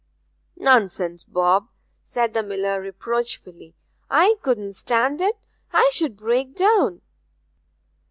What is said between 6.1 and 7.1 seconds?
break down.'